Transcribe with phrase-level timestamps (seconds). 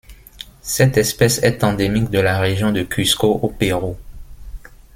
[0.63, 3.97] Cette espèce est endémique de la région de Cusco au Pérou.